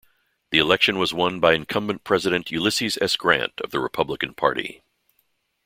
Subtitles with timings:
[0.49, 3.15] The election was won by incumbent President Ulysses S.
[3.15, 4.83] Grant of the Republican Party.